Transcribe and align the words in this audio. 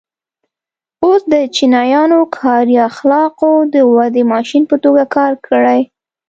اوس 1.03 1.21
د 1.33 1.35
چینایانو 1.55 2.19
کاري 2.37 2.75
اخلاقو 2.89 3.51
د 3.73 3.75
ودې 3.93 4.23
ماشین 4.33 4.63
په 4.71 4.75
توګه 4.83 5.03
کار 5.15 5.33
کړی. 5.47 5.81